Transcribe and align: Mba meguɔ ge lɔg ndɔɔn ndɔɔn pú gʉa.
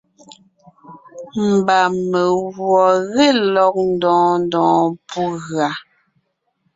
Mba 1.49 1.77
meguɔ 2.09 2.83
ge 3.13 3.27
lɔg 3.53 3.75
ndɔɔn 3.91 4.33
ndɔɔn 4.45 4.83
pú 5.07 5.21
gʉa. 5.45 5.69